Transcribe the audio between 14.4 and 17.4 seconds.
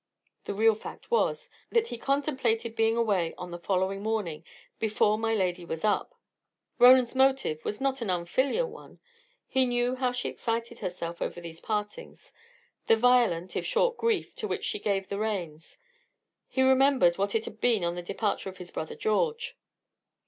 which she gave the reins; he remembered what